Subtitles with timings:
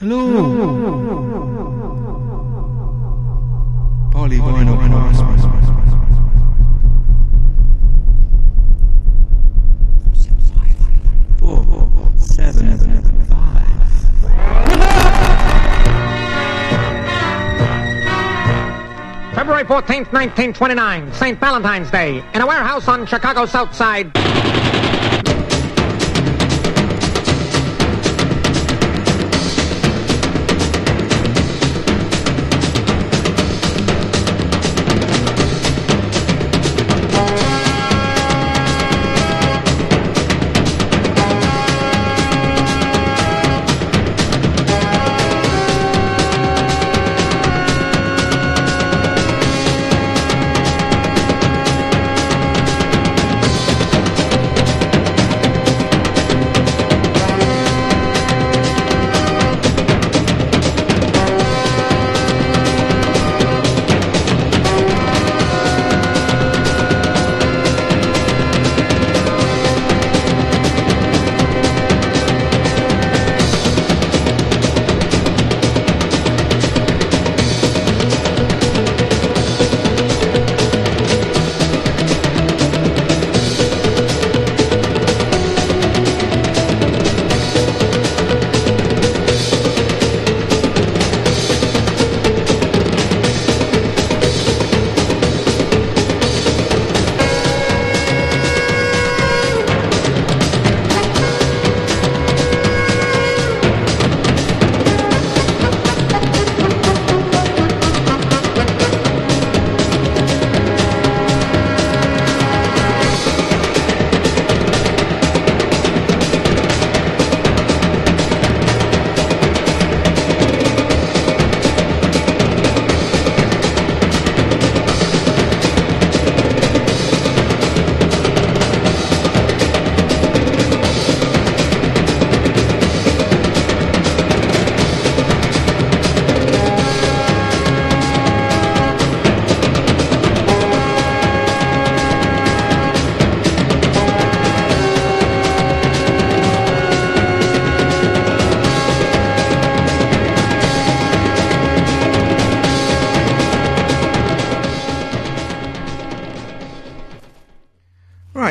[0.00, 0.14] Polyvinyl
[5.08, 5.42] Christmas.
[19.34, 21.40] February 14th, 1929, St.
[21.40, 24.12] Valentine's Day, in a warehouse on Chicago's South Side.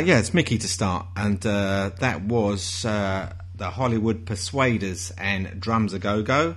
[0.07, 5.91] Yeah, it's Mickey to start, and uh, that was uh, the Hollywood Persuaders and Drums
[5.91, 6.55] a Go Go,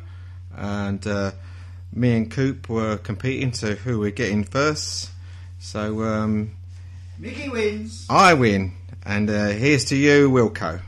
[0.57, 1.33] and uh,
[1.93, 5.11] me and Coop were competing to who we're getting first.
[5.59, 6.53] So um,
[7.19, 8.07] Mickey wins.
[8.09, 8.75] I win,
[9.05, 10.81] and uh, here's to you, Wilko.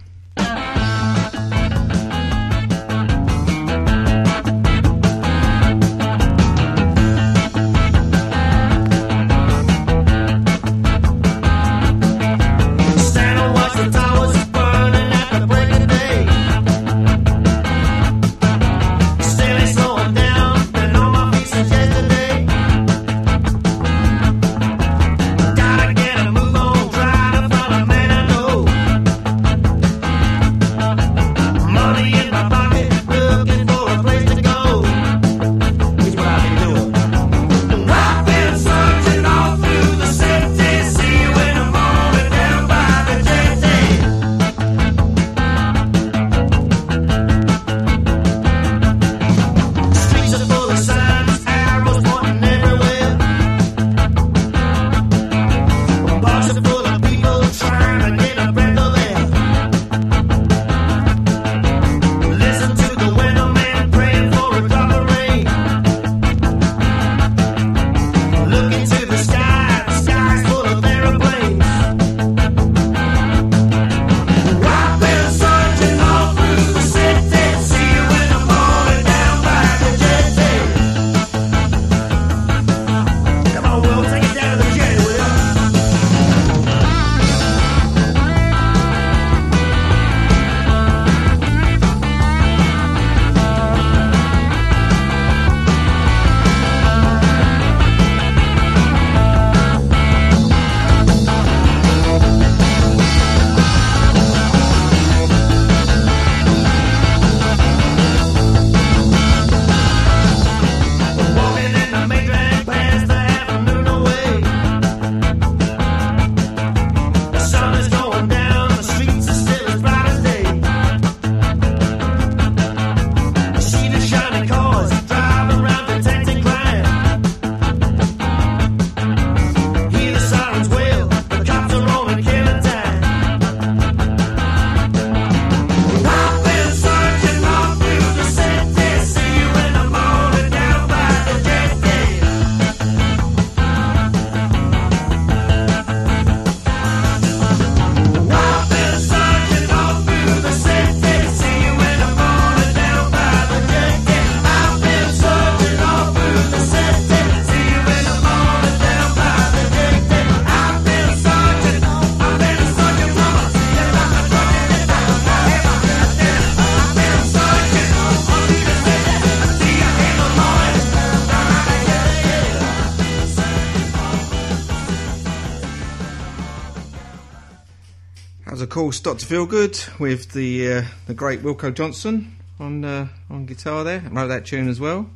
[178.72, 184.02] Course, Doctor Feelgood with the uh, the great Wilko Johnson on uh, on guitar there.
[184.02, 185.10] I wrote that tune as well.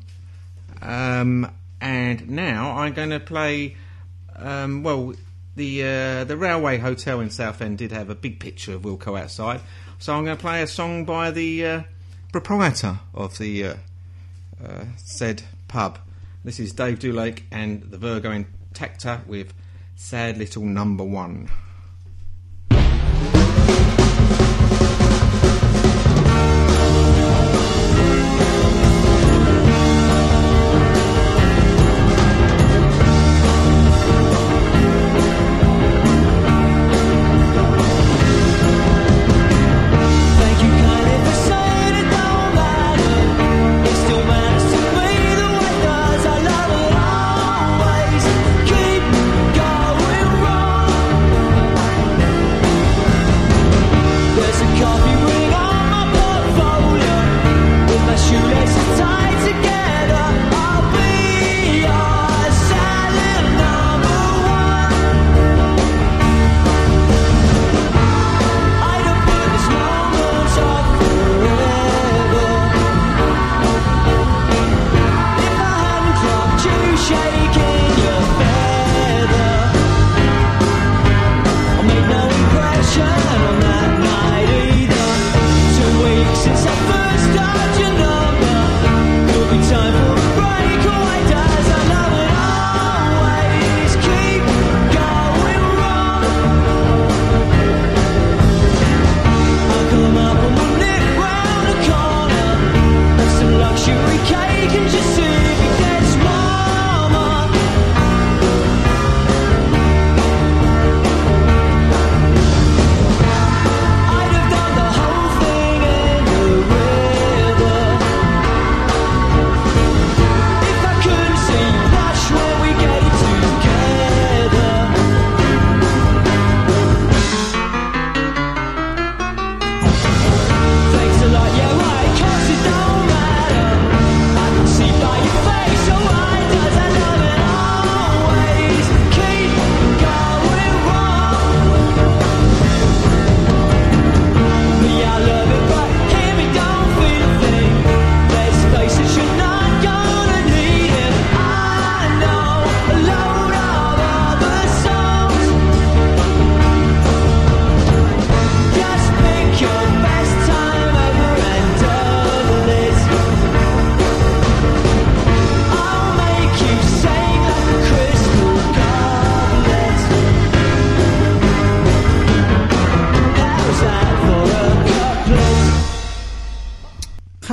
[0.82, 1.50] Um,
[1.80, 3.76] and now I'm going to play.
[4.36, 5.14] Um, well,
[5.54, 9.62] the uh, the Railway Hotel in Southend did have a big picture of Wilko outside,
[9.98, 11.82] so I'm going to play a song by the uh,
[12.32, 13.74] proprietor of the uh,
[14.62, 15.98] uh, said pub.
[16.44, 19.54] This is Dave Dulake and the Virgo Intacta with
[19.94, 21.48] "Sad Little Number One."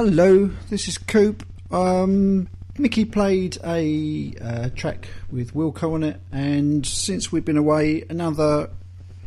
[0.05, 1.45] Hello, this is Coop.
[1.71, 8.03] Um, Mickey played a uh, track with Wilko on it, and since we've been away,
[8.09, 8.69] another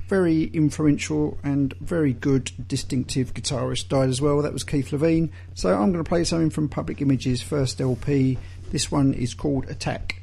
[0.06, 4.42] very influential and very good distinctive guitarist died as well.
[4.42, 5.30] That was Keith Levene.
[5.54, 8.36] So I'm going to play something from Public Image's first LP.
[8.70, 10.15] This one is called Attack.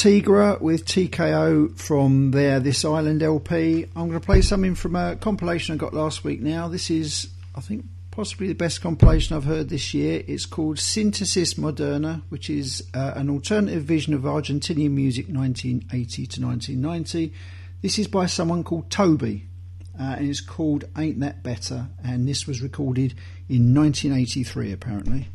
[0.00, 3.84] Tigra with TKO from their This Island LP.
[3.94, 6.68] I'm going to play something from a compilation I got last week now.
[6.68, 10.22] This is, I think, possibly the best compilation I've heard this year.
[10.26, 16.46] It's called Synthesis Moderna, which is uh, an alternative vision of Argentinian music 1980 to
[16.46, 17.34] 1990.
[17.82, 19.48] This is by someone called Toby.
[20.00, 23.12] Uh, and it's called Ain't That Better, and this was recorded
[23.50, 25.28] in 1983 apparently.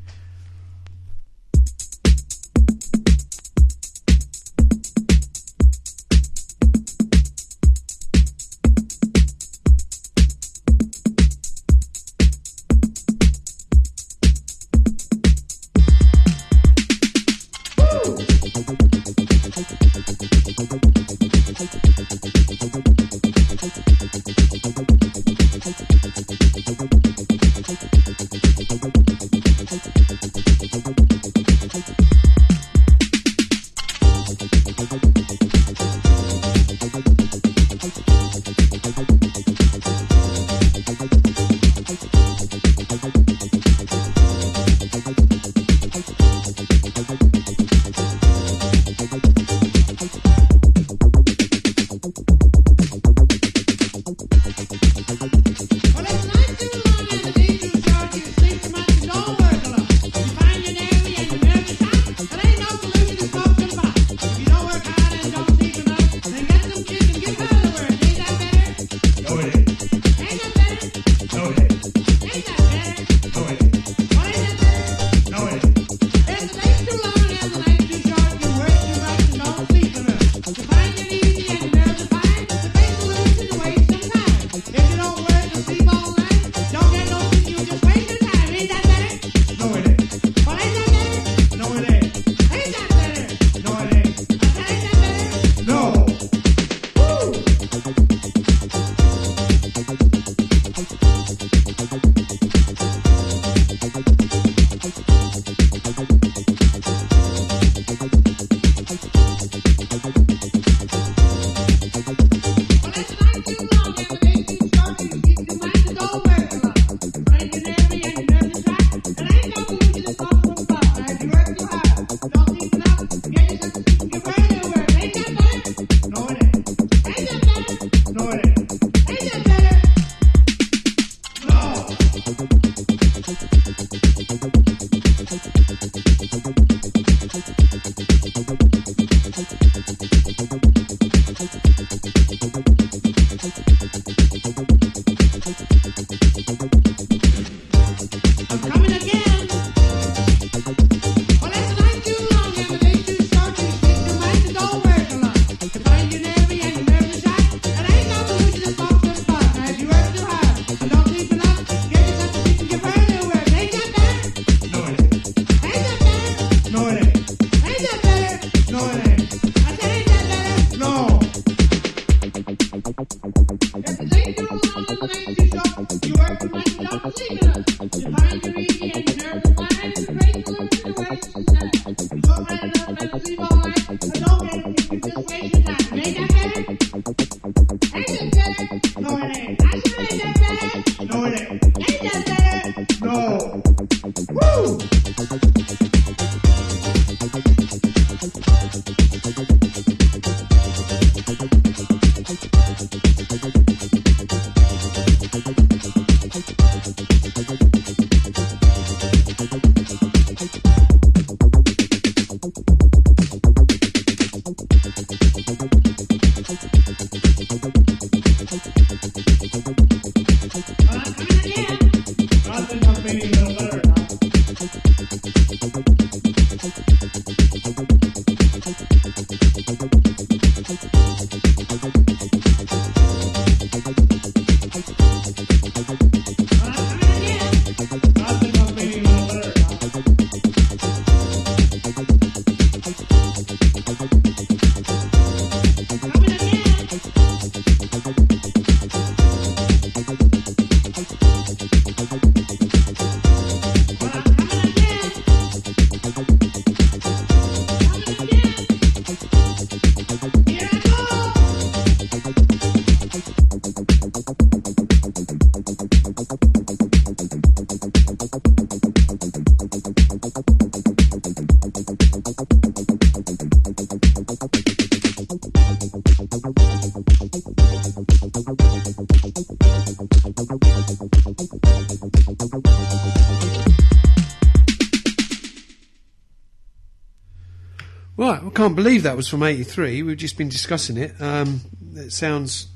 [288.86, 290.04] believe that was from '83.
[290.04, 291.20] We've just been discussing it.
[291.20, 291.62] Um,
[291.96, 292.68] it sounds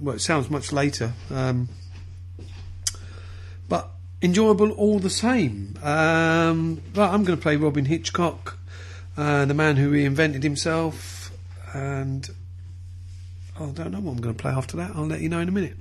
[0.00, 0.14] well.
[0.14, 1.68] It sounds much later, um,
[3.68, 3.90] but
[4.22, 5.78] enjoyable all the same.
[5.82, 8.58] Um, but I'm going to play Robyn Hitchcock,
[9.18, 11.30] uh, the man who reinvented himself,
[11.74, 12.26] and
[13.56, 14.92] I don't know what I'm going to play after that.
[14.94, 15.76] I'll let you know in a minute.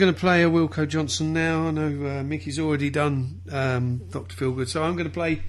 [0.00, 1.66] going to play a Wilko Johnson now.
[1.66, 4.34] I know uh, Mickey's already done um, Dr.
[4.34, 5.42] Feelgood, so I'm going to play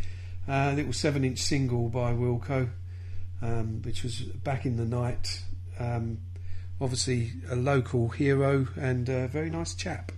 [0.45, 2.69] uh, a little seven inch single by Wilko,
[3.41, 5.41] um, which was back in the night.
[5.79, 6.17] Um,
[6.81, 10.11] obviously, a local hero and a very nice chap.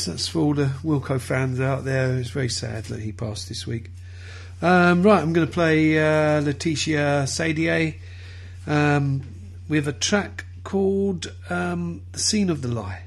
[0.00, 2.16] So that's for all the Wilko fans out there.
[2.16, 3.90] It's very sad that he passed this week.
[4.62, 7.96] Um, right, I'm going to play uh, Laetitia Sadier
[8.66, 9.20] um,
[9.68, 13.02] with a track called um, The Scene of the Lie.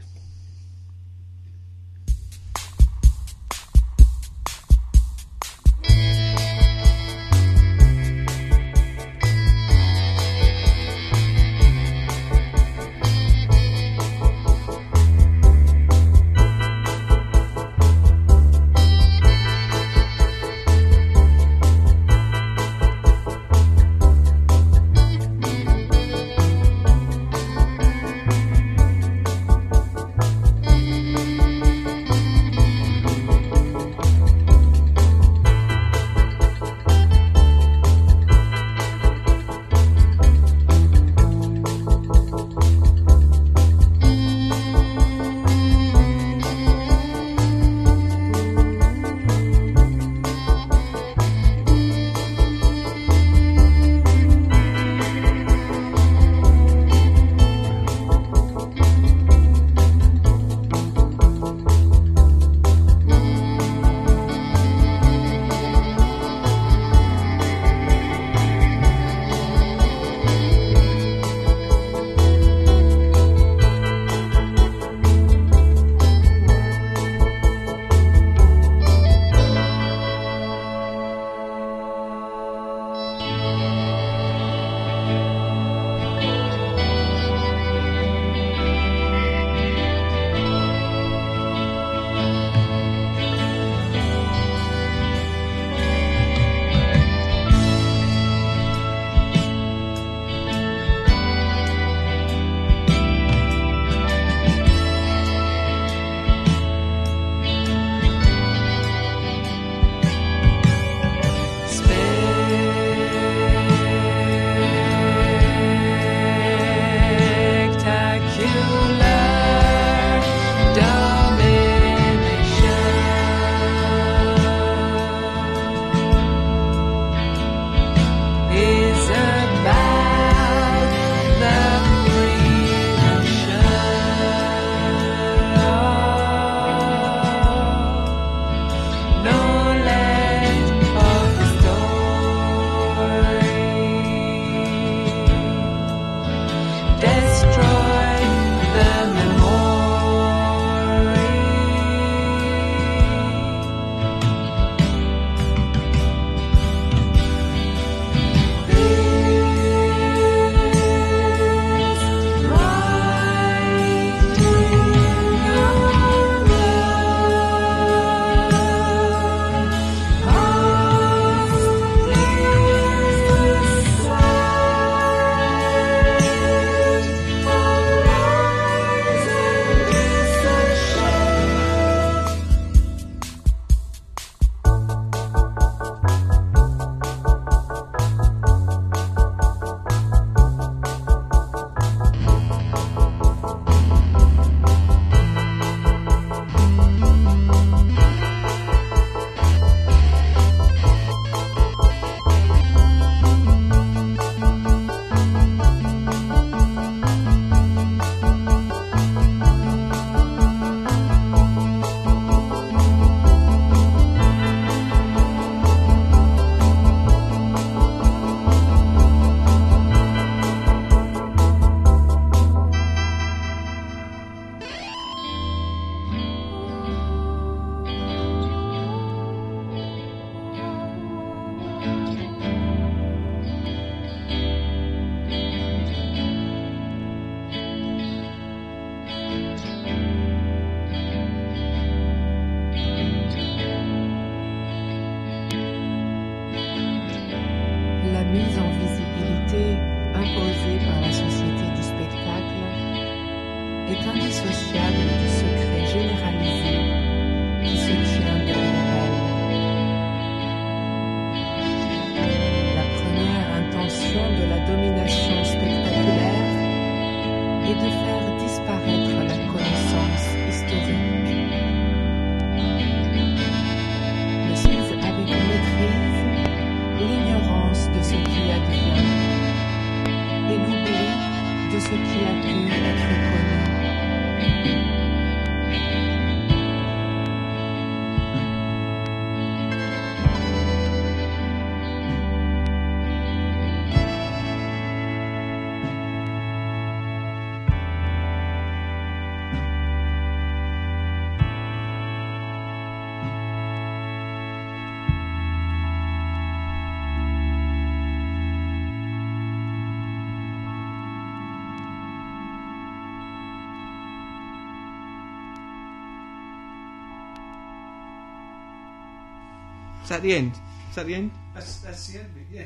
[320.13, 320.53] That the end?
[320.91, 321.31] Is that the end?
[321.55, 322.29] That's that's the end.
[322.51, 322.65] Yeah.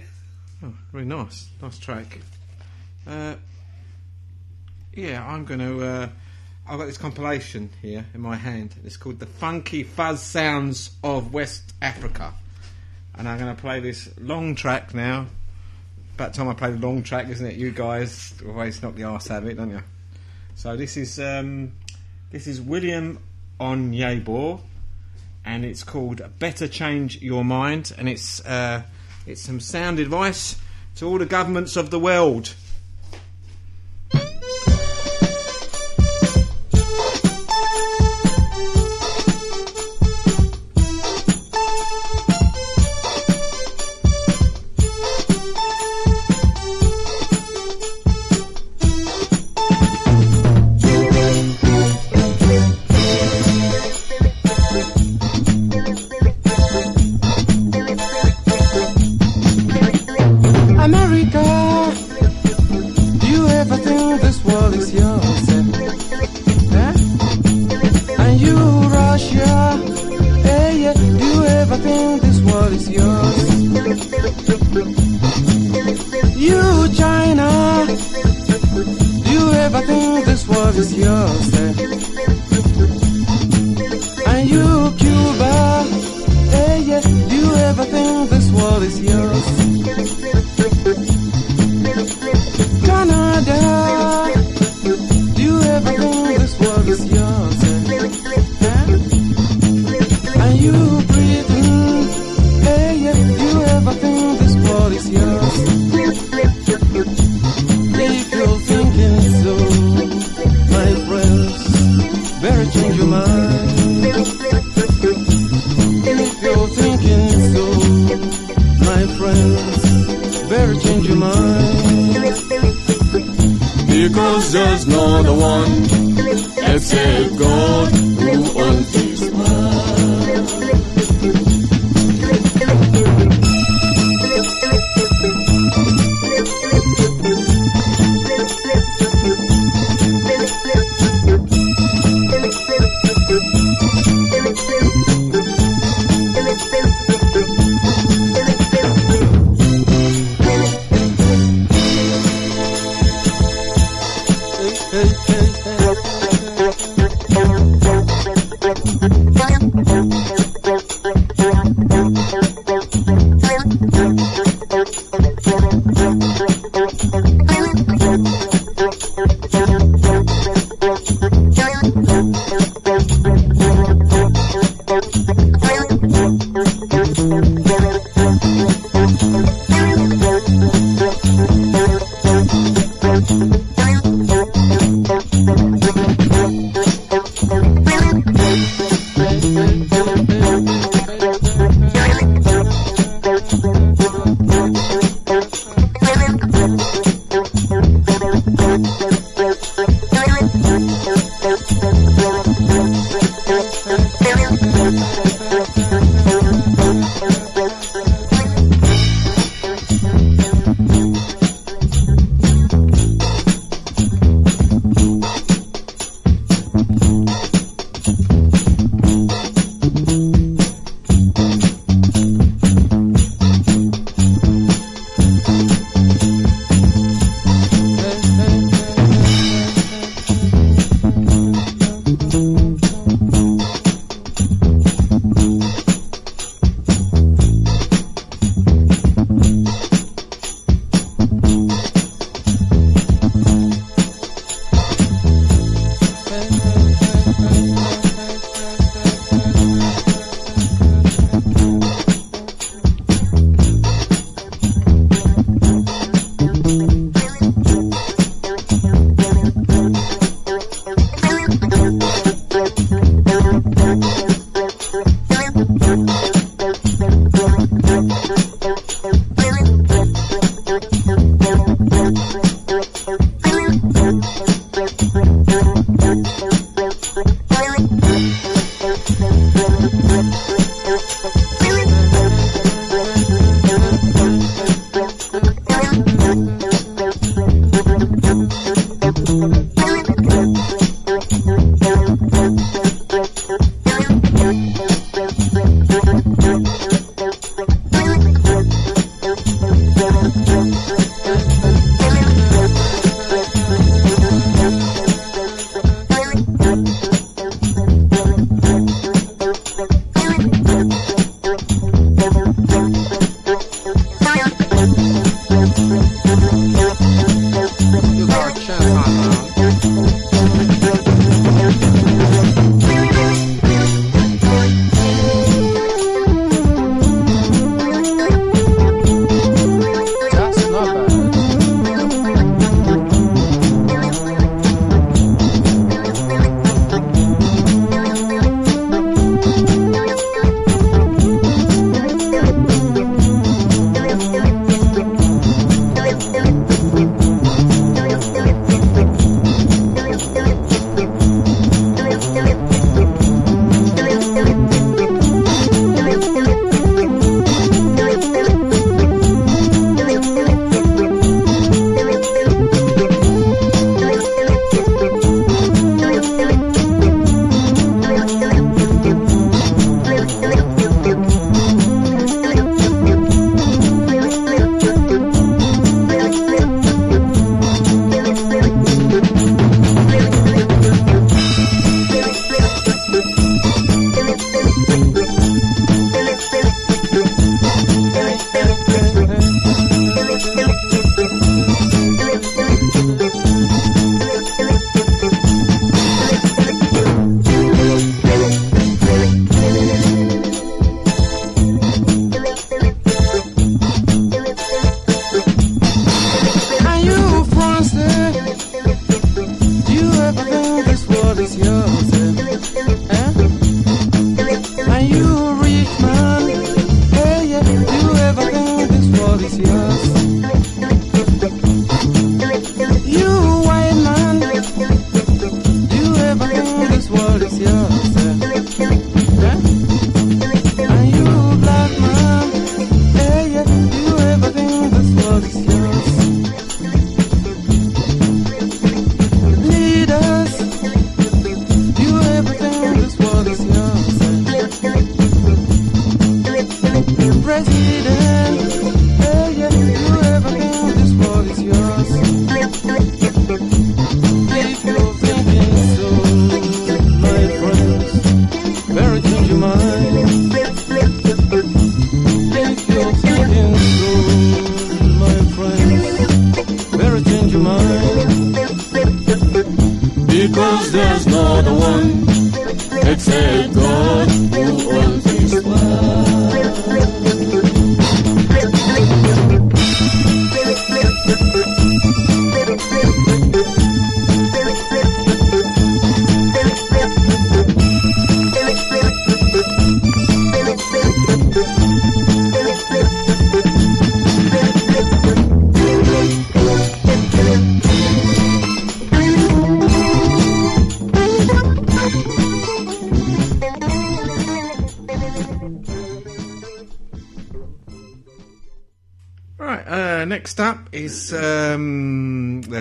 [0.61, 2.19] Oh, really nice, nice track.
[3.07, 3.35] Uh,
[4.93, 5.81] yeah, I'm going to.
[5.81, 6.09] Uh,
[6.67, 8.75] I've got this compilation here in my hand.
[8.83, 12.33] It's called "The Funky Fuzz Sounds of West Africa,"
[13.15, 15.27] and I'm going to play this long track now.
[16.15, 17.55] About time I play the long track, isn't it?
[17.55, 19.83] You guys always knock the arse out of it, don't you?
[20.55, 21.71] So this is um,
[22.29, 23.19] this is William
[23.57, 24.59] Onyeabor,
[25.47, 28.83] and it's called "Better Change Your Mind," and it's uh,
[29.25, 30.57] it's some sound advice
[30.95, 32.53] to all the governments of the world.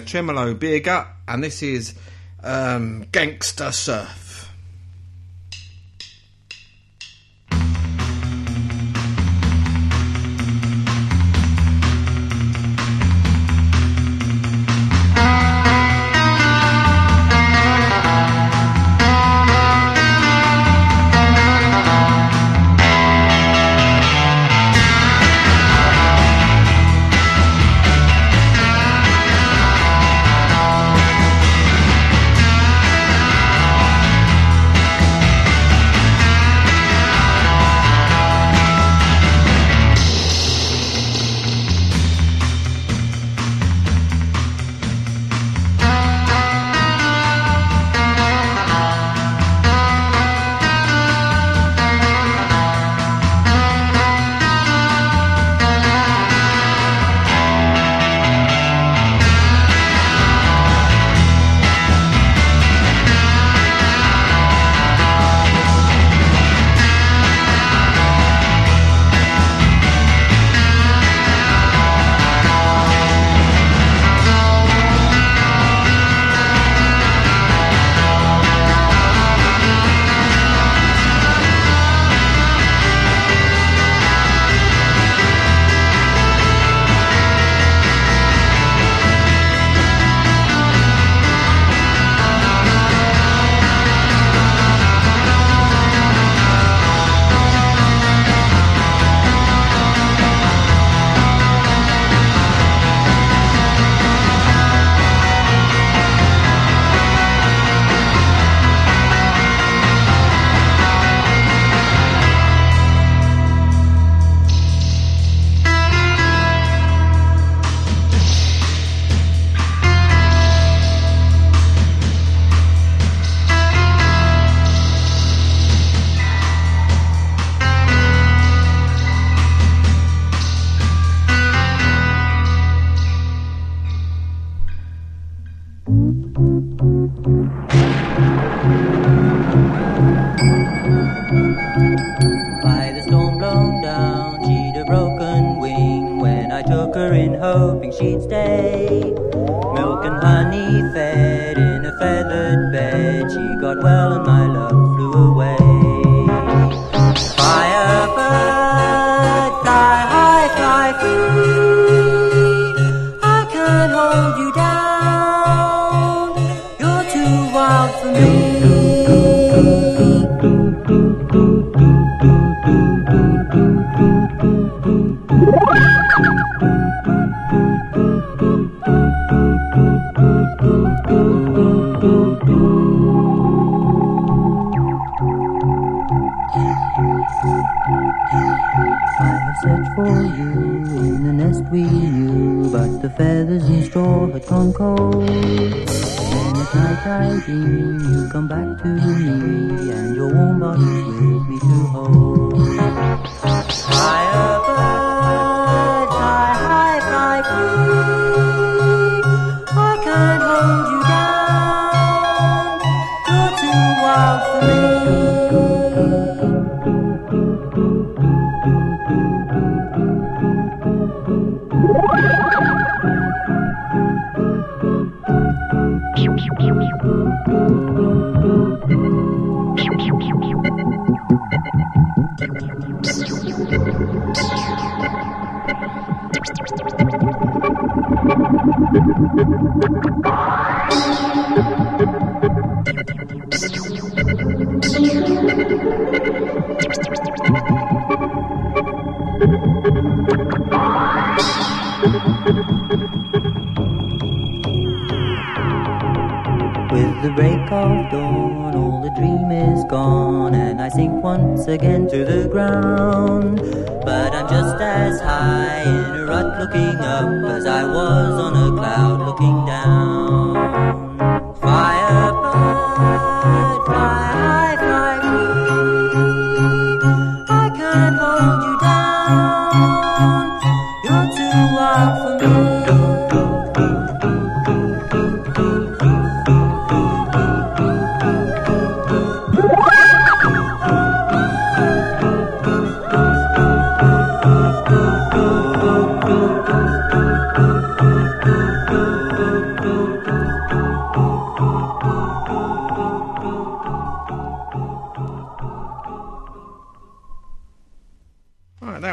[0.07, 1.95] Tremolo Beer Gut, and this is
[2.43, 4.16] um, Gangster Surf.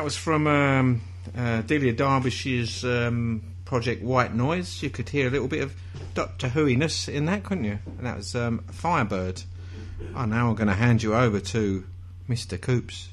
[0.03, 1.01] That was from um,
[1.33, 4.83] uh, Delia Derbyshire's um, project White Noise.
[4.83, 5.73] You could hear a little bit of
[6.13, 7.79] Doctor Whoiness in that, couldn't you?
[7.85, 9.43] And that was um, Firebird.
[10.13, 11.85] Oh, now I'm going to hand you over to
[12.27, 12.59] Mr.
[12.59, 13.07] Coops.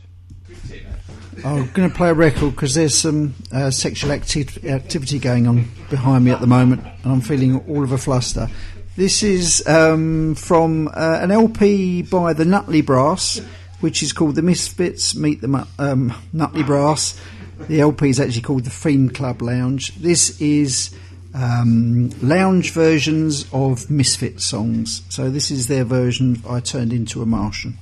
[1.44, 5.70] I'm going to play a record because there's some uh, sexual acti- activity going on
[5.90, 8.48] behind me at the moment, and I'm feeling all of a fluster.
[8.96, 13.40] This is um, from uh, an LP by the Nutley Brass,
[13.80, 17.20] which is called The Misfits Meet the um, Nutley Brass.
[17.68, 19.94] The LP is actually called The Fiend Club Lounge.
[19.96, 20.94] This is
[21.34, 25.02] um, lounge versions of Misfit songs.
[25.08, 26.42] So this is their version.
[26.48, 27.78] I turned into a Martian.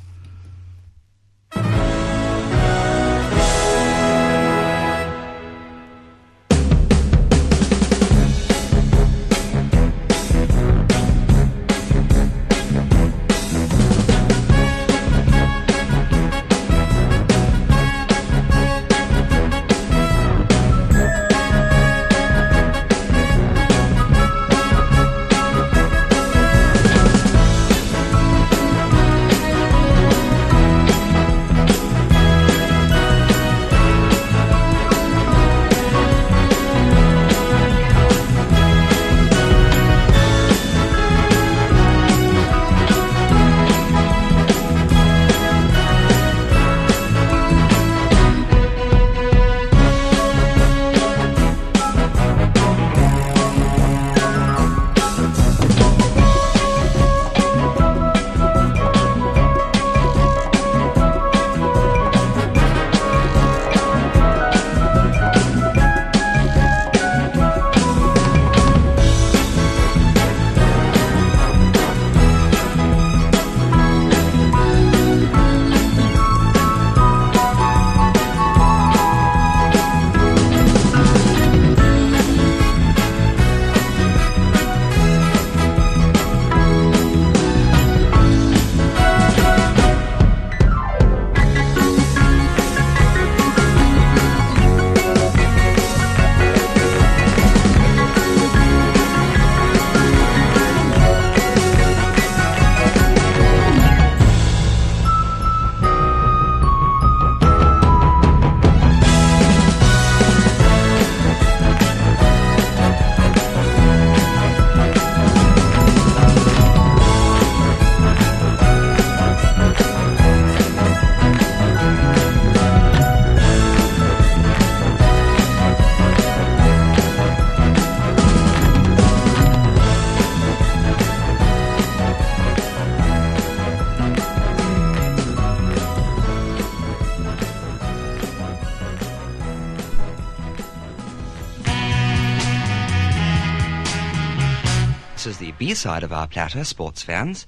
[145.79, 147.47] Side of our platter, sports fans.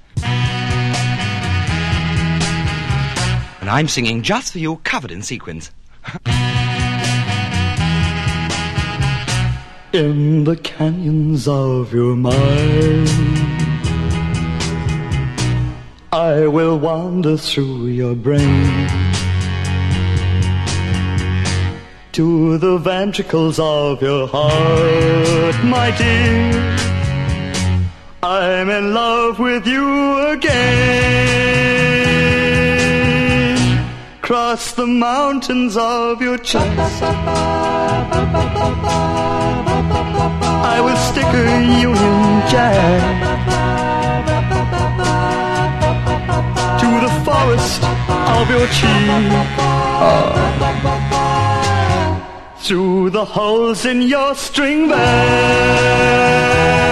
[3.60, 5.70] And I'm singing just for you, covered in sequins.
[9.92, 13.08] in the canyons of your mind.
[16.12, 18.88] I will wander through your brain
[22.12, 26.89] to the ventricles of your heart, my dear.
[28.22, 30.50] I'm in love with you again.
[34.20, 37.02] Cross the mountains of your chest.
[40.62, 43.00] I will stick a Union Jack
[46.78, 47.82] to the forest
[48.36, 49.08] of your cheek.
[52.58, 56.89] Through the holes in your string bag.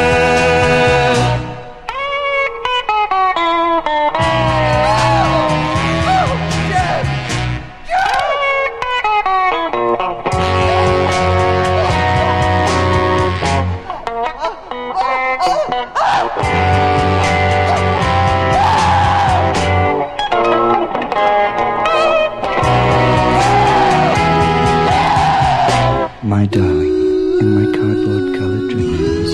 [26.38, 29.30] My darling, in my cardboard colored dreams.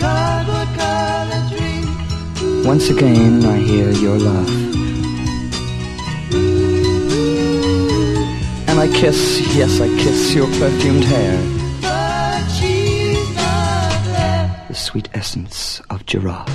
[0.00, 2.66] Cardboard colored dreams.
[2.66, 4.48] Once again I hear your laugh.
[8.68, 11.36] And I kiss, yes, I kiss your perfumed hair.
[14.68, 16.48] The sweet essence of giraffe.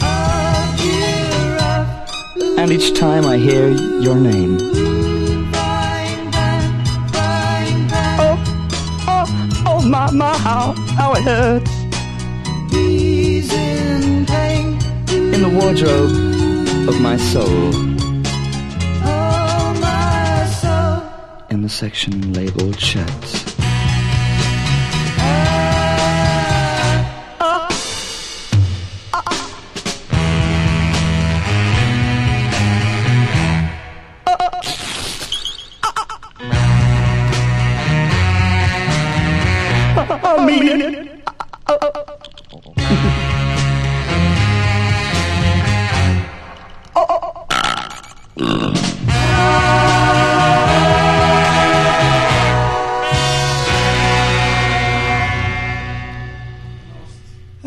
[0.00, 2.08] A giraffe.
[2.56, 3.70] And each time I hear
[4.00, 4.95] your name.
[9.90, 11.70] My, my, how, how it hurts.
[12.70, 14.78] He's in pain.
[15.34, 17.70] In the wardrobe of my soul.
[19.04, 21.02] Oh, my soul.
[21.50, 23.35] In the section labeled shirts.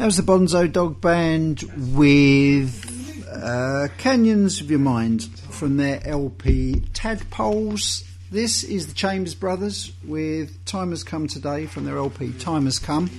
[0.10, 1.62] Was the Bonzo Dog Band
[1.96, 8.04] with uh, Canyons of Your Mind from their LP Tadpoles.
[8.32, 12.80] This is the Chambers Brothers with Time Has Come Today from their LP Time Has
[12.80, 13.12] Come.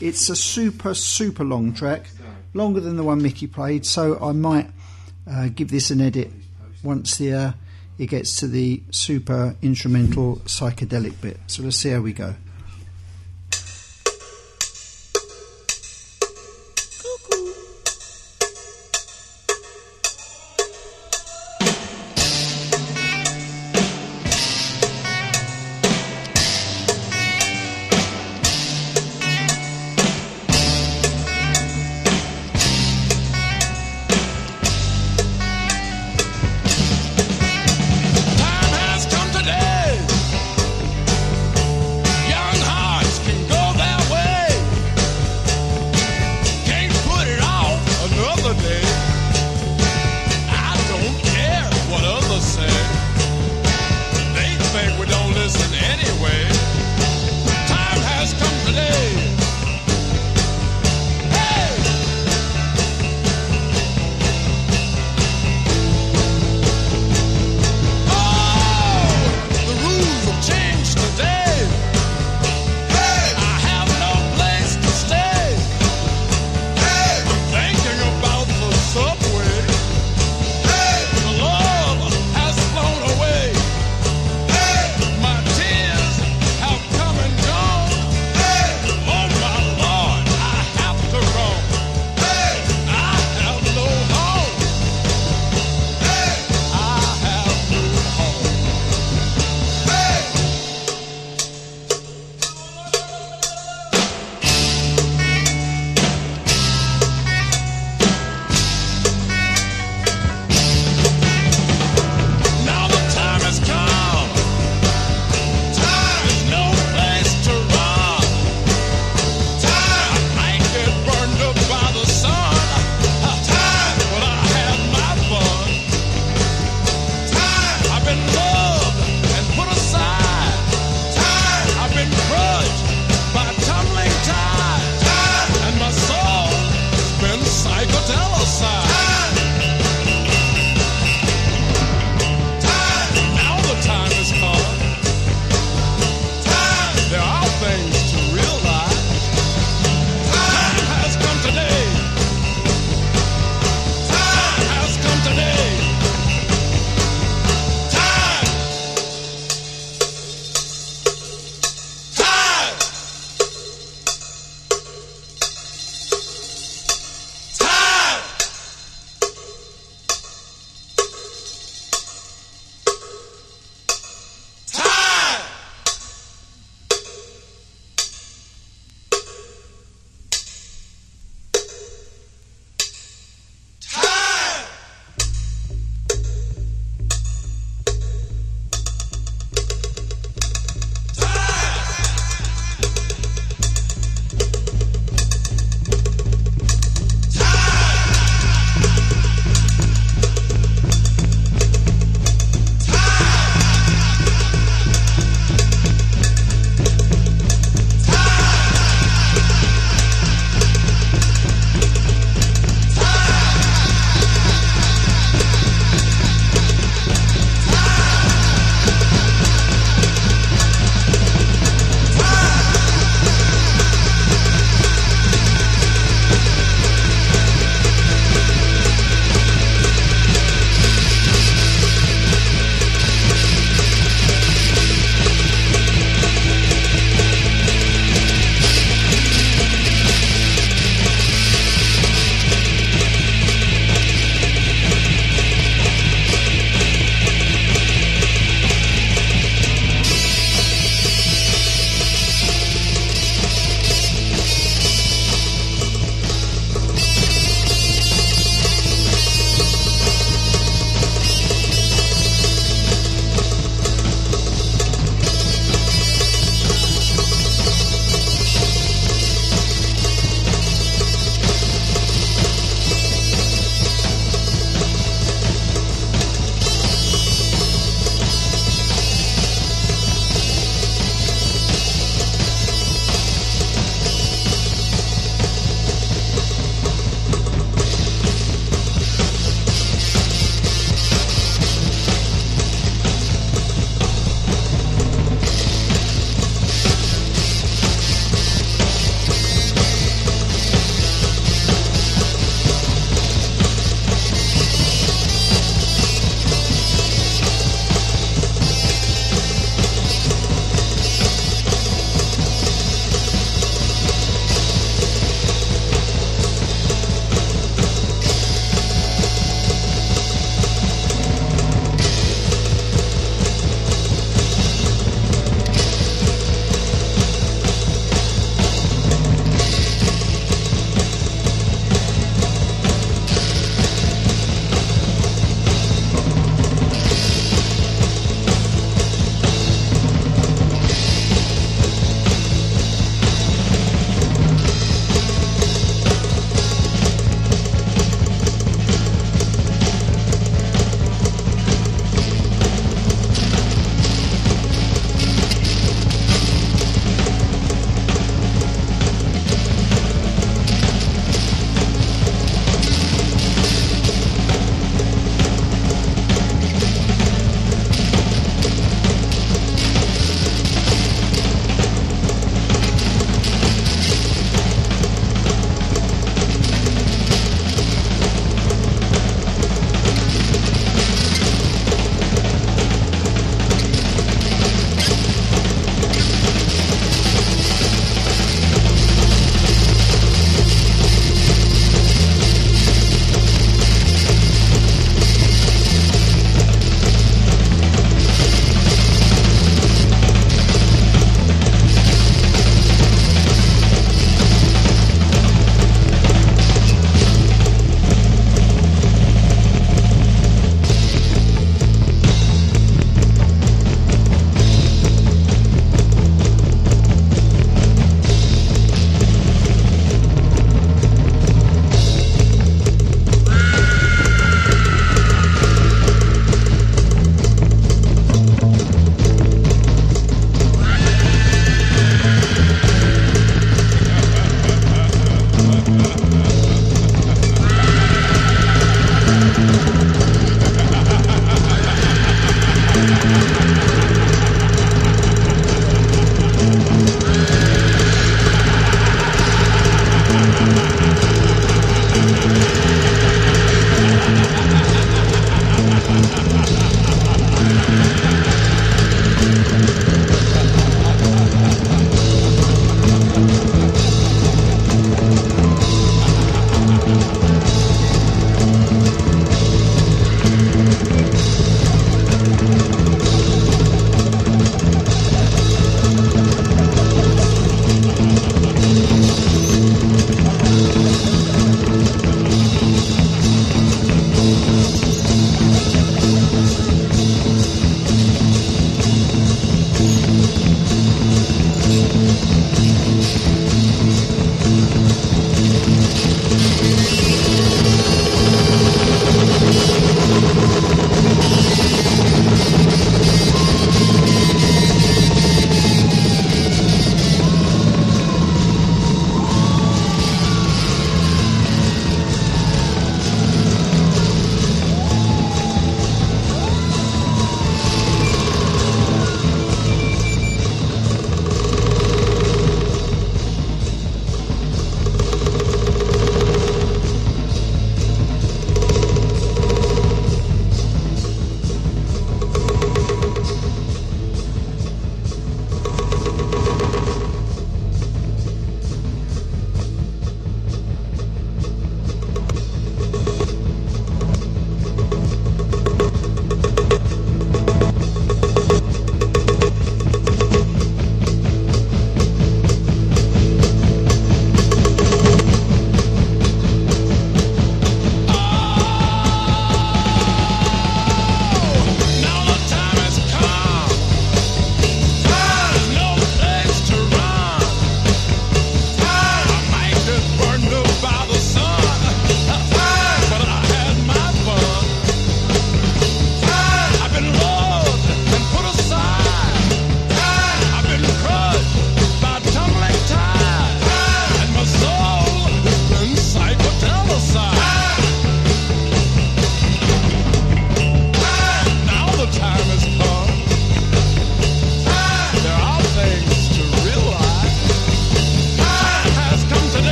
[0.00, 2.08] It's a super, super long track,
[2.54, 4.70] longer than the one Mickey played, so I might
[5.30, 6.30] uh, give this an edit
[6.82, 7.52] once the, uh,
[7.98, 11.40] it gets to the super instrumental psychedelic bit.
[11.46, 12.36] So let's see how we go.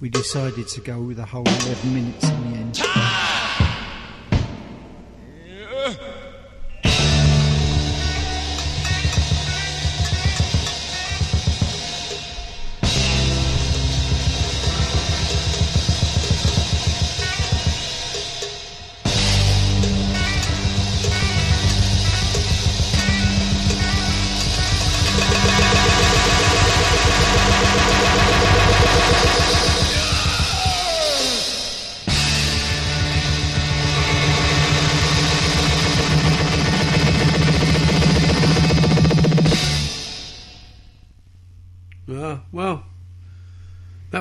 [0.00, 2.78] We decided to go with a whole 11 minutes in the end.
[2.82, 3.29] Ah,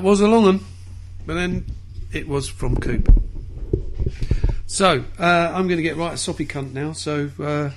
[0.10, 0.60] was a long one,
[1.28, 1.66] but then
[2.12, 3.08] it was from Coop.
[4.66, 6.94] So uh, I'm going to get right at soppy cunt now.
[6.94, 7.70] So uh,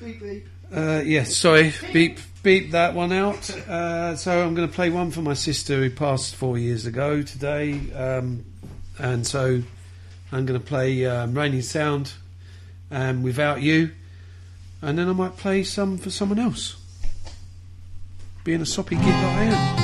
[0.00, 0.46] Beep, beep.
[0.74, 3.50] uh, yeah, sorry, beep beep that one out.
[3.68, 7.20] Uh, so I'm going to play one for my sister who passed four years ago
[7.22, 8.44] today, um,
[8.98, 9.62] and so
[10.32, 12.14] I'm going to play um, Raining Sound
[12.90, 13.90] and Without You,
[14.80, 16.76] and then I might play some for someone else.
[18.42, 19.81] Being a soppy git that I am.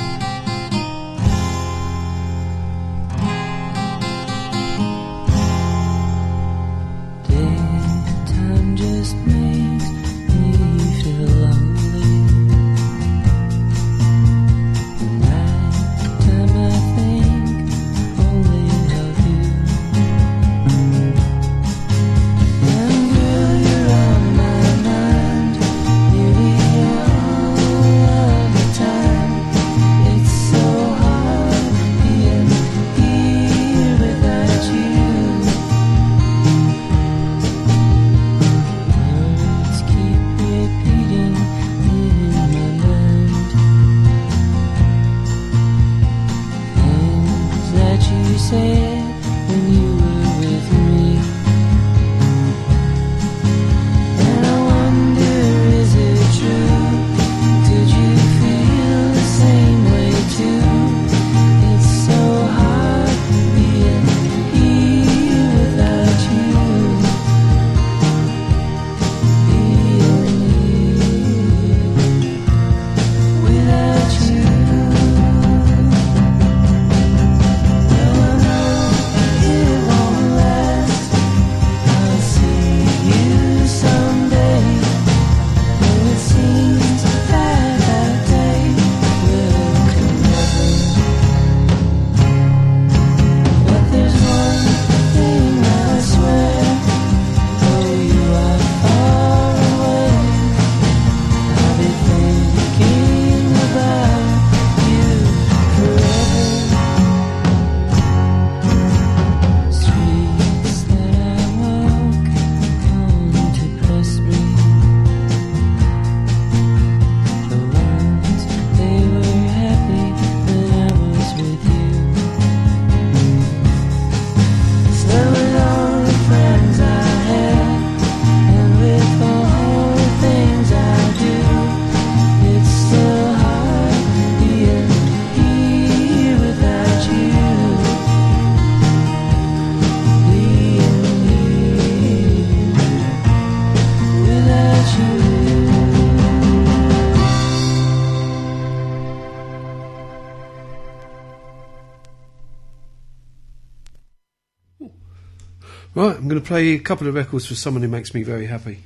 [156.39, 158.79] Going to play a couple of records for someone who makes me very happy.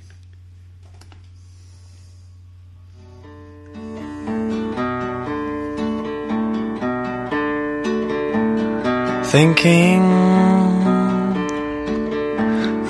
[9.25, 10.03] thinking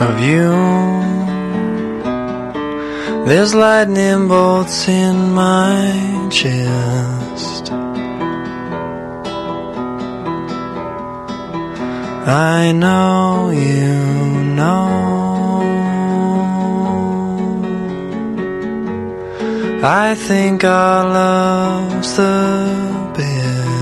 [0.01, 0.51] of you.
[3.25, 7.71] There's lightning bolts in my chest.
[12.27, 15.13] I know you know.
[19.85, 23.73] I think our love's the best.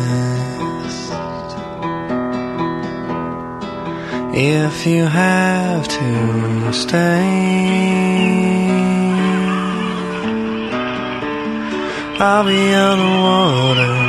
[4.34, 7.28] If you have to stay,
[12.20, 14.01] I'll be on the water,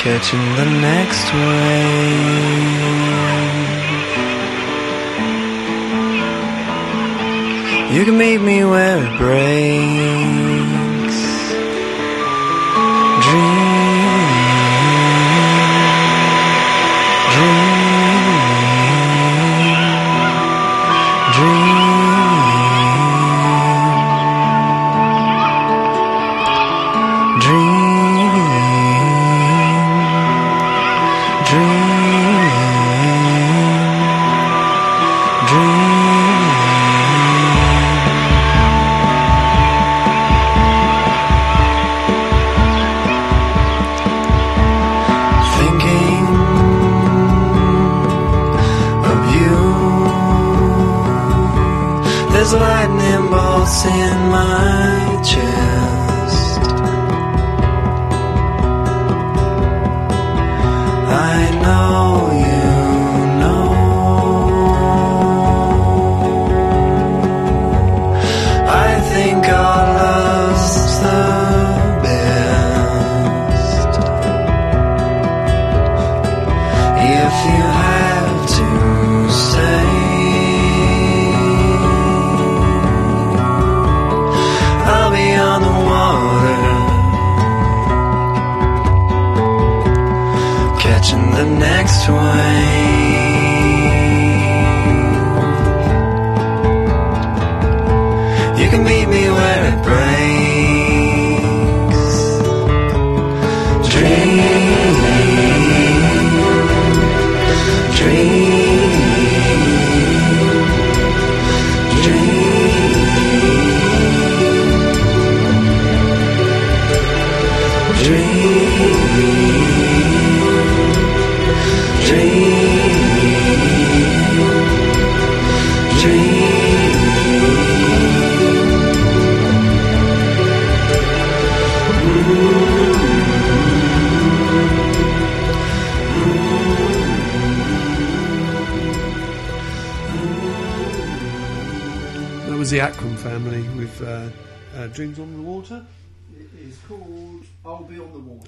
[0.00, 2.30] catching the next wave.
[7.94, 9.80] You can meet me where it breaks.
[13.26, 13.69] beats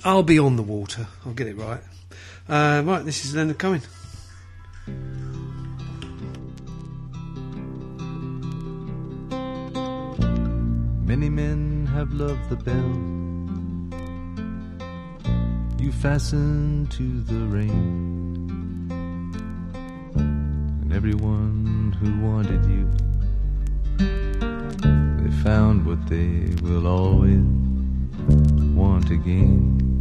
[0.05, 1.07] I'll be on the water.
[1.25, 1.81] I'll get it right.
[2.49, 3.83] Uh, right, this is Leonard Cohen.
[11.07, 13.13] Many men have loved the bell.
[15.81, 17.71] You fasten to the rain.
[20.83, 22.91] And everyone who wanted you,
[25.23, 27.39] they found what they will always
[28.75, 29.92] want again.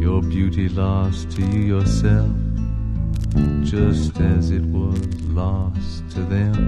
[0.00, 2.30] Your beauty lost to you yourself,
[3.62, 6.58] just as it was lost to them.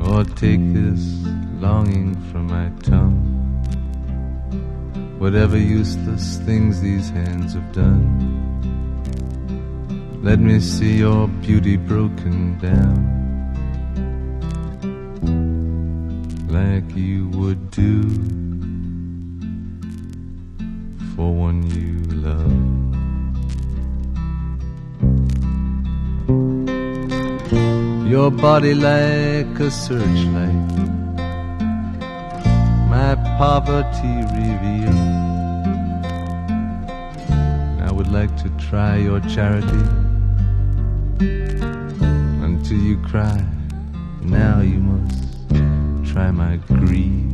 [0.00, 1.02] Or take this
[1.60, 3.24] longing from my tongue.
[5.18, 8.36] Whatever useless things these hands have done.
[10.22, 13.14] Let me see your beauty broken down.
[16.48, 18.45] Like you would do
[21.16, 21.96] for one you
[22.28, 22.52] love.
[28.06, 30.76] Your body like a searchlight,
[32.90, 34.94] my poverty revealed.
[37.80, 39.84] I would like to try your charity
[42.44, 43.42] until you cry.
[44.22, 47.32] Now you must try my greed,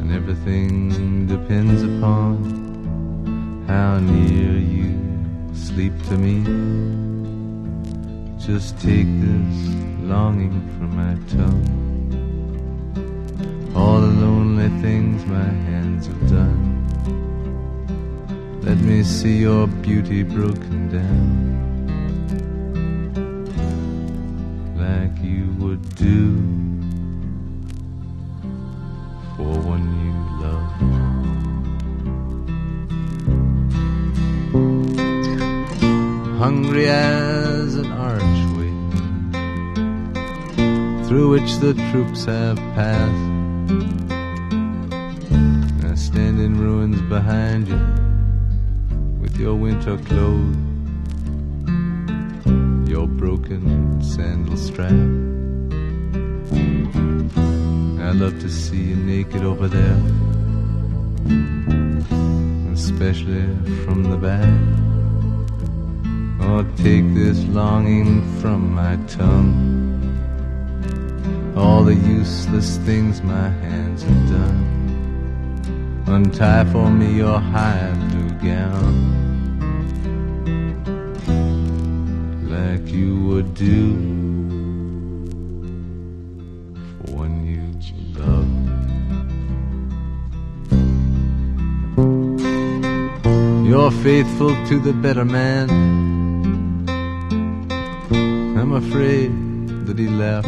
[0.00, 0.93] and everything
[1.54, 2.34] depends upon
[3.68, 4.90] how near you
[5.54, 6.42] sleep to me.
[8.44, 9.56] Just take this
[10.02, 11.66] longing from my tongue.
[13.76, 16.64] All the lonely things my hands have done.
[18.62, 21.34] Let me see your beauty broken down.
[24.76, 26.34] Like you would do
[29.36, 30.03] for one you
[36.44, 38.68] hungry as an archway
[41.08, 43.30] through which the troops have passed.
[45.90, 47.80] I stand in ruins behind you
[49.22, 50.54] with your winter clothes,
[52.90, 54.90] your broken sandal strap.
[58.06, 59.98] I love to see you naked over there,
[62.74, 63.46] especially
[63.86, 64.83] from the back.
[66.40, 69.54] Or take this longing from my tongue.
[71.56, 76.04] All the useless things my hands have done.
[76.06, 78.94] Untie for me your high blue gown.
[82.48, 84.24] Like you would do.
[93.74, 96.13] You're faithful to the better man.
[98.64, 99.30] I'm afraid
[99.86, 100.46] that he left.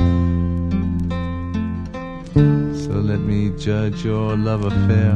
[2.83, 5.11] So let me judge your love affair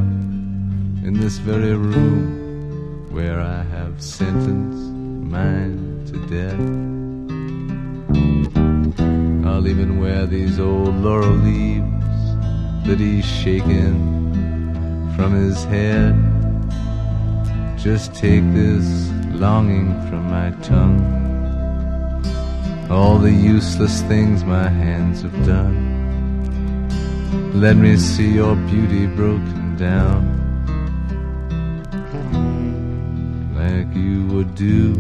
[1.07, 4.93] in this very room where I have sentenced
[5.33, 6.61] mine to death.
[9.47, 12.21] I'll even wear these old laurel leaves
[12.85, 13.97] that he's shaken
[15.17, 16.15] from his head.
[17.79, 19.11] Just take this
[19.41, 21.20] longing from my tongue
[22.91, 25.89] all the useless things my hands have done.
[27.55, 30.41] Let me see your beauty broken down
[33.55, 34.95] like you would do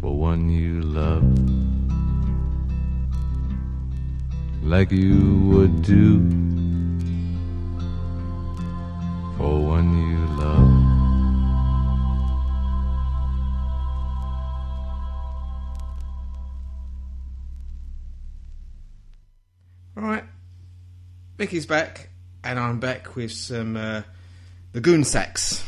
[0.00, 1.24] for one you love,
[4.62, 6.18] like you would do
[9.38, 10.73] for one you love.
[21.36, 22.10] Mickey's back,
[22.44, 24.02] and I'm back with some uh,
[24.72, 25.64] the Goon Sax.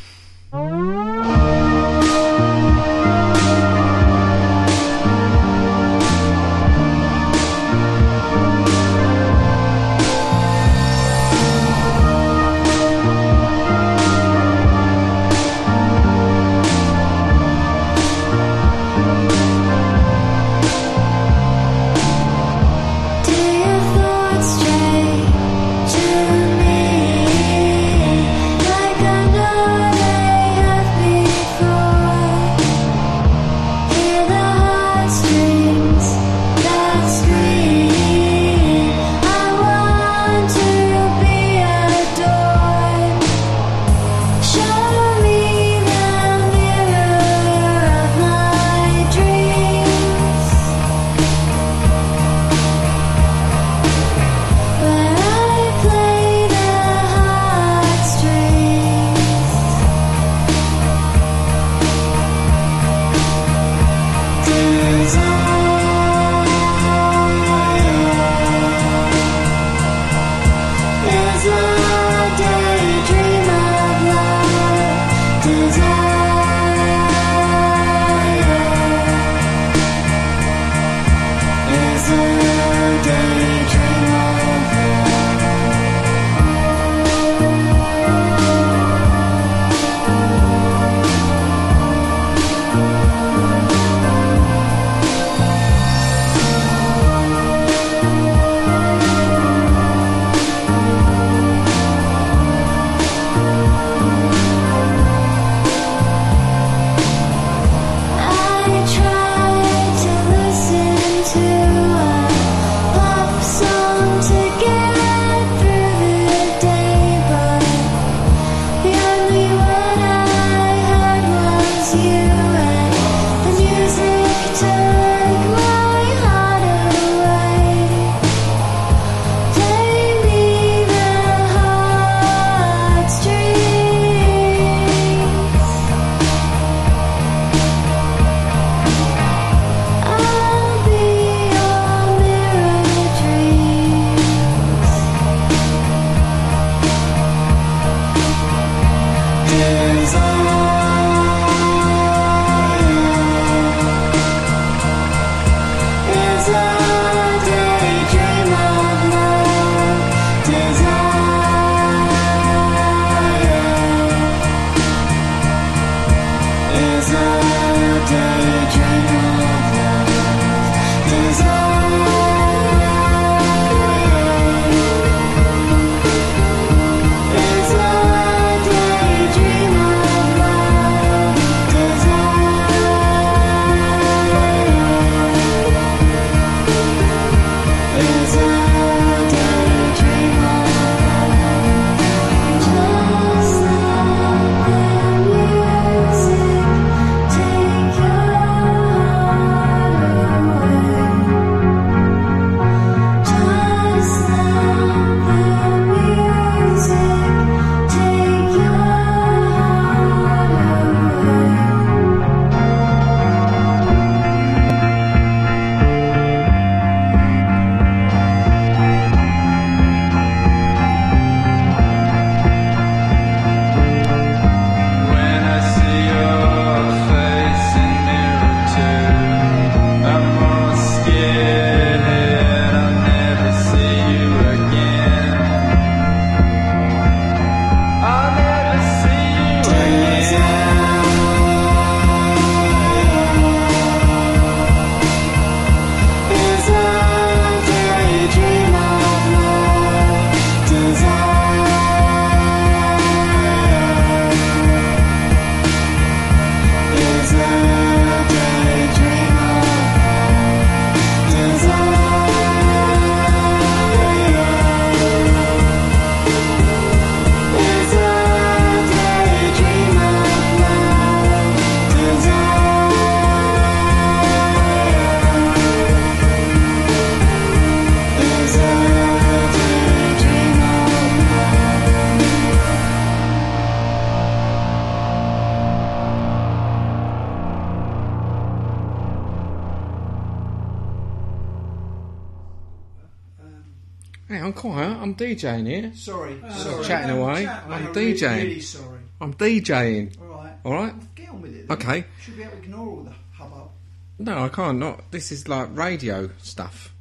[295.36, 295.92] DJing here.
[295.94, 296.84] Sorry, I'm sorry.
[296.84, 297.44] chatting away.
[297.44, 297.96] Chat, I'm mate.
[297.96, 298.42] really, DJing.
[298.42, 299.00] Really sorry.
[299.20, 300.20] I'm DJing.
[300.20, 300.52] All right.
[300.64, 301.14] All right.
[301.14, 301.68] Get on with it.
[301.68, 301.76] Then.
[301.78, 302.04] Okay.
[302.22, 303.70] Should be able to ignore all the hubbub.
[304.18, 304.78] No, I can't.
[304.78, 305.10] Not.
[305.10, 306.92] This is like radio stuff.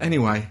[0.00, 0.48] anyway,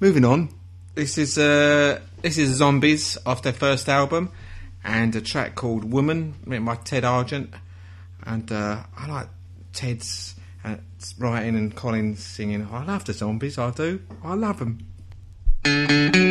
[0.00, 0.48] moving on.
[0.94, 4.30] This is uh, this is Zombies off their first album,
[4.82, 7.52] and a track called "Woman" written by Ted Argent.
[8.24, 9.28] And uh, I like
[9.72, 10.34] Ted's
[10.64, 10.76] uh,
[11.18, 12.66] writing and Colin's singing.
[12.72, 13.58] I love the Zombies.
[13.58, 14.00] I do.
[14.24, 14.78] I love them.
[15.66, 16.25] Woman,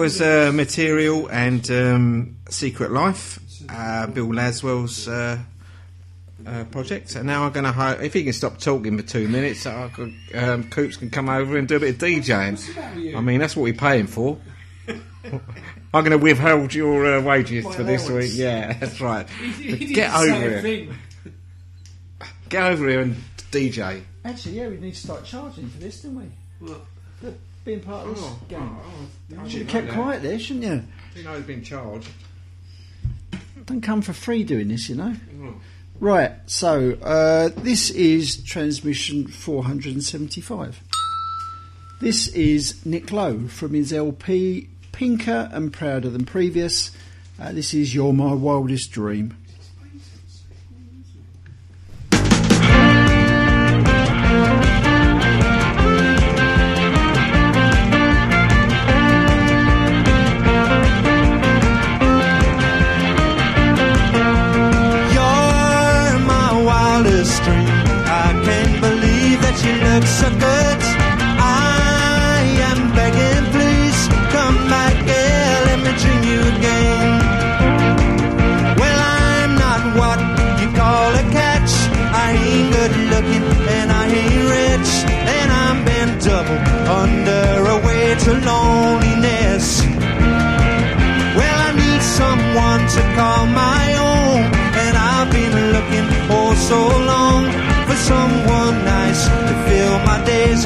[0.00, 5.38] was uh, Material and um, Secret Life, uh, Bill Laswell's uh,
[6.46, 7.14] uh, project.
[7.16, 9.88] And now I'm going to ho- if he can stop talking for two minutes, I
[9.88, 13.14] could, um, Coops can come over and do a bit of DJing.
[13.14, 14.38] I mean, that's what we pay him for.
[15.92, 18.30] I'm going to withhold your uh, wages My for this allowance.
[18.30, 18.38] week.
[18.38, 19.28] Yeah, that's right.
[19.28, 20.62] He- he Get the over same here.
[20.62, 20.94] thing.
[22.48, 23.16] Get over here and
[23.52, 24.02] DJ.
[24.24, 26.24] Actually, yeah, we need to start charging for this, don't we?
[26.66, 26.80] What?
[27.22, 28.60] The, being part of this Oh, game.
[28.62, 29.08] I you
[29.50, 30.82] should should have kept quiet there, shouldn't you?
[31.16, 32.08] You know he's been charged.
[33.66, 35.14] Don't come for free doing this, you know.
[35.34, 35.54] Mm.
[35.98, 40.80] Right, so uh, this is transmission 475.
[42.00, 46.90] This is Nick Lowe from his LP Pinker and Prouder Than Previous.
[47.38, 49.36] Uh, this is You're My Wildest Dream.
[70.00, 70.49] That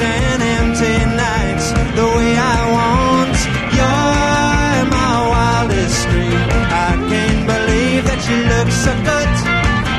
[0.01, 3.37] and empty nights the way I want.
[3.77, 6.39] You're my wildest dream.
[6.87, 9.31] I can't believe that you look so good.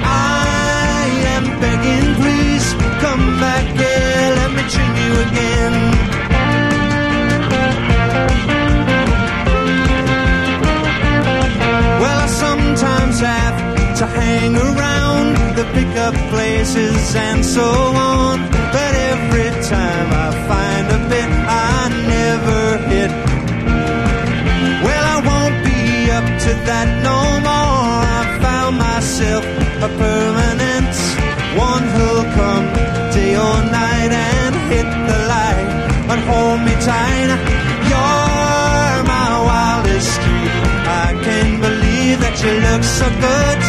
[0.05, 2.66] I am begging, please
[3.05, 5.74] come back here, let me dream you again.
[12.02, 13.59] Well, I sometimes have
[13.98, 18.06] to hang around the pickup places and so on.
[42.47, 43.65] You look so good.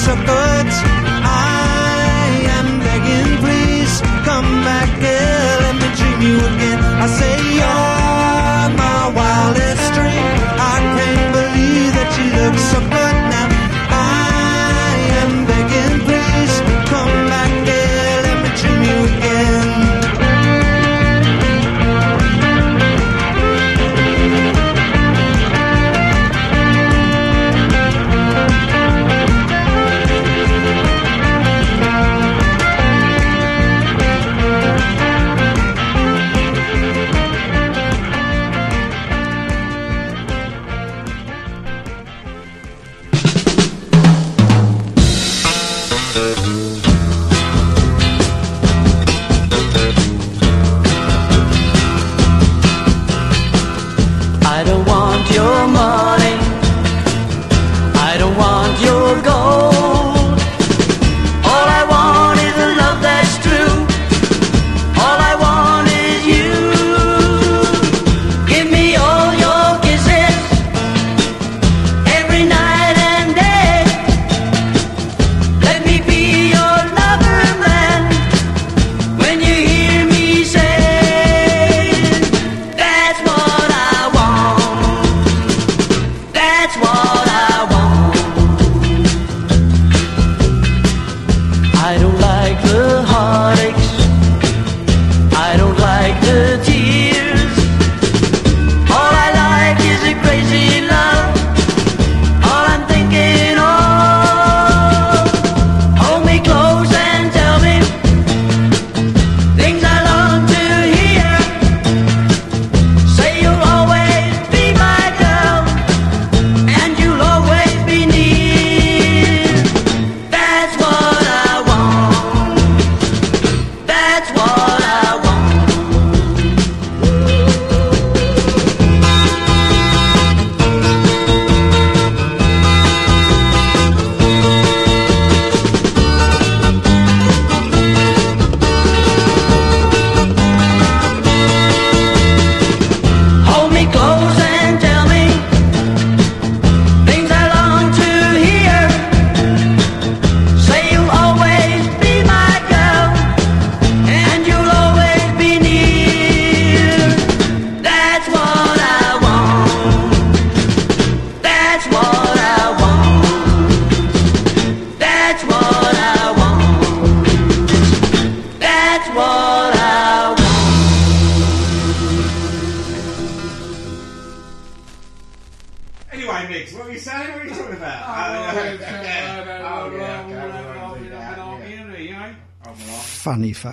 [0.00, 0.68] Good.
[1.24, 5.50] I am begging, please come back here.
[5.64, 6.80] Let me dream you again.
[7.04, 7.36] I say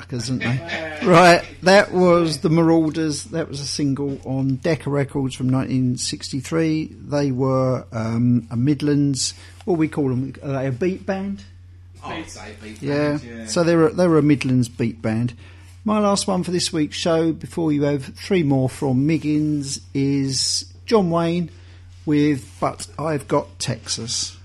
[0.10, 1.08] Funny fuckers, aren't they?
[1.08, 3.26] right, that was the Marauders.
[3.26, 6.96] That was a single on Decca Records from 1963.
[7.08, 9.34] They were um, a Midlands.
[9.66, 10.34] What we call them?
[10.44, 11.44] Are they a beat band?
[12.04, 13.18] I'd say beat Yeah.
[13.18, 13.46] band, yeah.
[13.48, 15.34] So they were they were a Midlands beat band.
[15.86, 20.66] My last one for this week's show, before you have three more from Miggins, is
[20.86, 21.50] John Wayne
[22.06, 24.38] with "But I've Got Texas."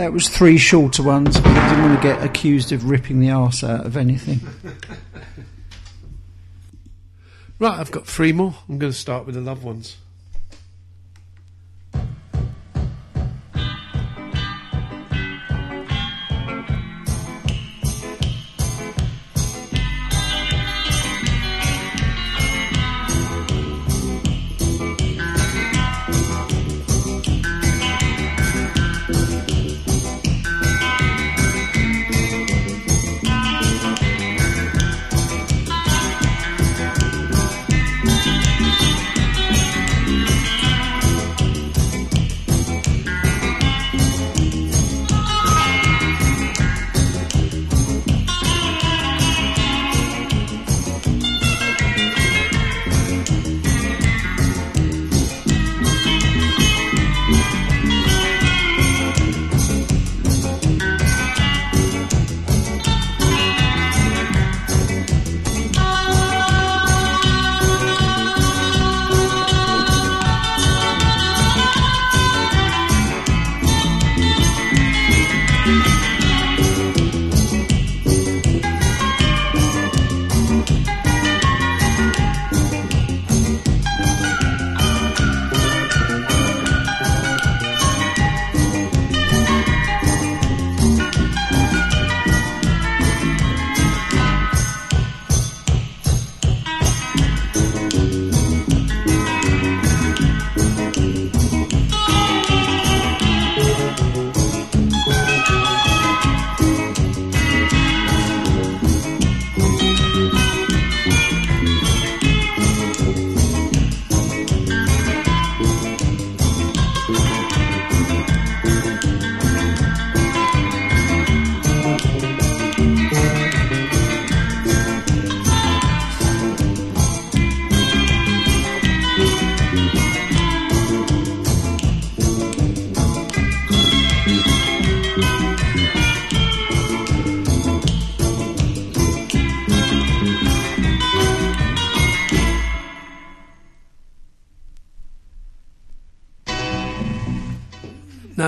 [0.00, 1.36] That was three shorter ones.
[1.36, 4.40] I didn't want to get accused of ripping the arse out of anything.
[7.58, 8.54] Right, I've got three more.
[8.70, 9.98] I'm going to start with the loved ones.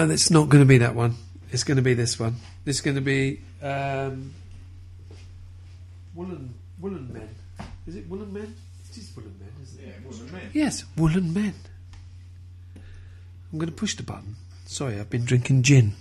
[0.02, 1.14] No, it's not going to be that one.
[1.52, 2.34] It's going to be this one.
[2.64, 4.34] This is going to be um,
[6.12, 7.28] Woolen Woolen Men.
[7.86, 8.52] Is it Woolen Men?
[8.90, 9.86] It is Woolen Men, isn't it?
[9.86, 10.50] Yeah, Woolen Men.
[10.52, 11.54] Yes, Woolen Men.
[12.74, 14.34] I'm going to push the button.
[14.66, 15.92] Sorry, I've been drinking gin.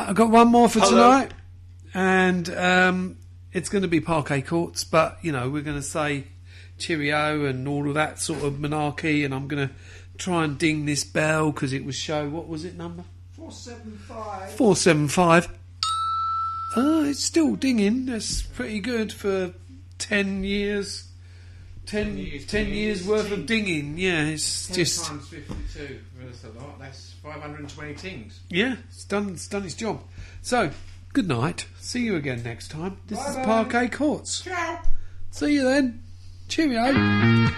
[0.00, 0.90] Right, I've got one more for Hello.
[0.90, 1.34] tonight,
[1.92, 3.18] and um,
[3.52, 6.24] it's going to be parquet courts, but you know we're going to say
[6.78, 9.74] cheerio and all of that sort of monarchy, and I'm going to
[10.16, 12.30] try and ding this bell because it was show.
[12.30, 13.04] What was it number?
[13.32, 14.52] 475.
[14.52, 15.48] Four seven five.
[16.76, 18.06] Oh, it's still dinging.
[18.06, 19.52] That's pretty good for
[19.98, 21.09] ten years.
[21.90, 23.98] Ten, years, ten ten years years, worth ten- of dinging.
[23.98, 25.98] Yeah, it's 10 just times 52.
[26.24, 26.78] That's a lot.
[26.78, 28.40] That's 520 tings.
[28.48, 29.30] yeah, it's done.
[29.30, 30.02] It's done its job.
[30.42, 30.70] So,
[31.12, 31.66] good night.
[31.80, 32.98] See you again next time.
[33.08, 33.44] This is Bye-bye.
[33.44, 34.42] Parquet Courts.
[34.42, 34.80] Ciao.
[35.32, 36.02] See you then.
[36.48, 37.48] Cheerio.